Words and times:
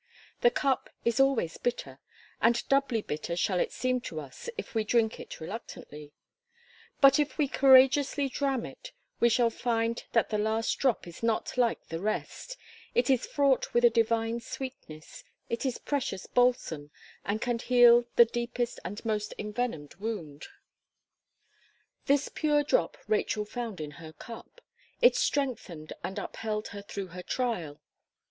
The 0.39 0.49
cup 0.49 0.89
is 1.05 1.19
always 1.19 1.59
bitter 1.59 1.99
and 2.41 2.67
doubly 2.69 3.03
bitter 3.03 3.35
shall 3.35 3.59
it 3.59 3.71
seem 3.71 4.01
to 4.01 4.19
us, 4.19 4.49
if 4.57 4.73
we 4.73 4.83
drink 4.83 5.19
it 5.19 5.39
reluctantly; 5.39 6.11
but 7.01 7.19
if 7.19 7.37
we 7.37 7.47
courageously 7.47 8.27
dram 8.27 8.65
it, 8.65 8.93
we 9.19 9.29
shall 9.29 9.51
find 9.51 10.03
that 10.13 10.31
the 10.31 10.39
last 10.39 10.73
drop 10.79 11.05
is 11.05 11.21
not 11.21 11.55
like 11.55 11.89
the 11.89 11.99
rest 11.99 12.57
It 12.95 13.11
is 13.11 13.27
fraught 13.27 13.75
with 13.75 13.85
a 13.85 13.91
Divine 13.91 14.39
sweetness 14.39 15.23
it 15.49 15.67
is 15.67 15.77
a 15.77 15.81
precious 15.81 16.25
balsam, 16.25 16.89
and 17.23 17.39
can 17.39 17.59
heal 17.59 18.07
the 18.15 18.25
deepest 18.25 18.79
and 18.83 19.05
most 19.05 19.35
envenomed 19.37 19.93
wound. 19.97 20.47
This 22.07 22.27
pure 22.27 22.63
drop 22.63 22.97
Rachel 23.07 23.45
found 23.45 23.79
in 23.79 23.91
her 24.01 24.13
cup. 24.13 24.61
It 24.99 25.15
strengthened 25.15 25.93
and 26.03 26.17
upheld 26.17 26.69
her 26.69 26.81
through 26.81 27.09
her 27.09 27.21
trial. 27.21 27.79